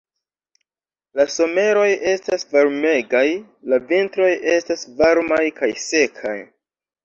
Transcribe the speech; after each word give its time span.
La 1.19 1.25
someroj 1.33 1.85
estas 2.13 2.47
varmegaj, 2.55 3.23
la 3.75 3.81
vintroj 3.95 4.33
estas 4.57 4.89
malvarmaj 4.91 5.43
kaj 5.63 5.75
sekaj. 5.89 6.39